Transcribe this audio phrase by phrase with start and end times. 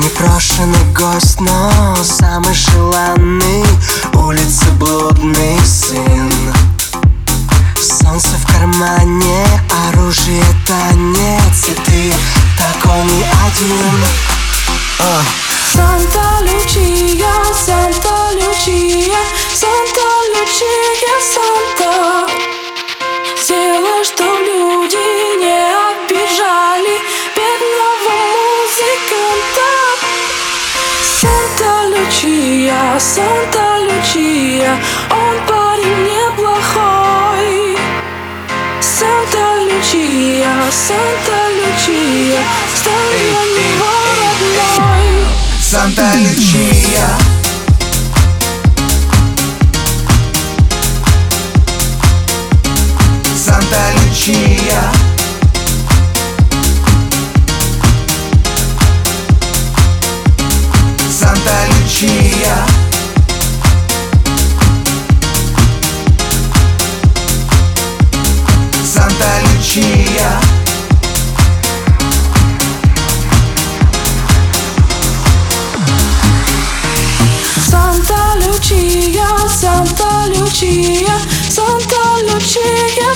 [0.00, 3.66] Непрошенный гость, но самый желанный.
[4.14, 6.32] Улицы блудный сын.
[7.76, 9.44] Солнце в кармане,
[9.88, 12.14] оружие танец И ты
[12.56, 13.94] такой не один.
[15.74, 19.18] Санта Лючия, Санта Лючия,
[19.54, 21.59] Санта Лючия, Санта
[32.40, 34.78] Лючия, Санта Лючия,
[35.10, 37.76] он парень неплохой.
[38.80, 42.40] Санта Лючия, Санта Лючия,
[42.74, 45.26] стань для него родной.
[45.60, 47.08] Санта Лючия
[53.36, 55.09] Санта Лючия
[69.70, 70.40] Санта Лючия
[77.70, 81.14] Санта Лючия, Санта Лючия,
[81.48, 83.14] Санта Лючия,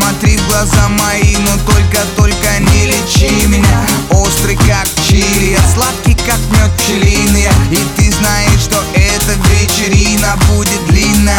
[0.00, 3.86] Смотри в глаза мои, но только-только не лечи меня.
[4.10, 7.48] Острый как чили, я сладкий как мед пчелиный.
[7.70, 11.29] И ты знаешь, что эта вечерина будет длинная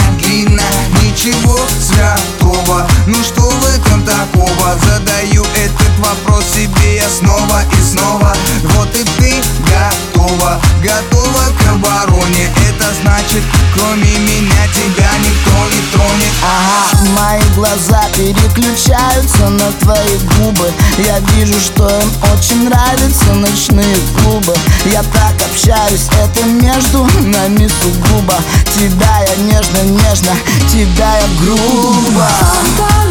[11.12, 12.50] готова к обороне.
[12.70, 16.34] Это значит, кроме меня тебя никто не тронет.
[16.44, 20.72] Ага, мои глаза переключаются на твои губы.
[20.98, 24.56] Я вижу, что им очень нравятся ночные клубы.
[24.86, 28.36] Я так общаюсь, это между нами сугубо.
[28.76, 30.36] Тебя я нежно-нежно,
[30.72, 32.28] тебя я грубо.
[32.40, 33.02] Санта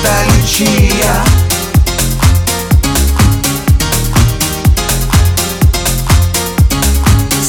[0.00, 1.14] Санта-Лючия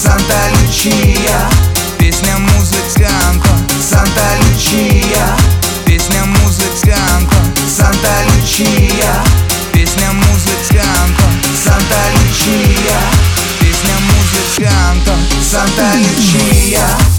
[0.04, 1.40] Санта-Лючия
[1.98, 3.50] Песня музыканта.
[3.90, 5.28] Санта-Лючия
[5.86, 7.38] Песня музыканта.
[7.78, 9.14] Санта-Лючия
[9.72, 11.24] Песня музыканта.
[11.64, 13.00] Санта-Лючия
[13.62, 15.16] Песня музыканта.
[15.42, 17.11] Санта-Лючия